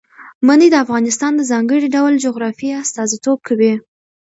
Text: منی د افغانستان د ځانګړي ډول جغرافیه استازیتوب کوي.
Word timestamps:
منی 0.47 0.67
د 0.71 0.75
افغانستان 0.85 1.31
د 1.35 1.41
ځانګړي 1.51 1.87
ډول 1.95 2.13
جغرافیه 2.25 2.75
استازیتوب 2.85 3.39
کوي. 3.47 3.73